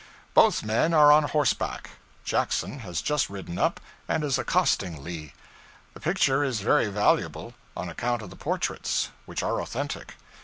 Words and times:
Both 0.33 0.63
men 0.63 0.95
are 0.95 1.11
on 1.11 1.25
horseback. 1.25 1.91
Jackson 2.25 2.79
has 2.79 3.03
just 3.03 3.29
ridden 3.29 3.59
up, 3.59 3.79
and 4.07 4.23
is 4.23 4.39
accosting 4.39 5.03
Lee. 5.03 5.33
The 5.93 5.99
picture 5.99 6.43
is 6.43 6.61
very 6.61 6.87
valuable, 6.87 7.53
on 7.77 7.87
account 7.87 8.23
of 8.23 8.31
the 8.31 8.35
portraits, 8.35 9.09
which 9.27 9.43
are 9.43 9.61
authentic. 9.61 10.15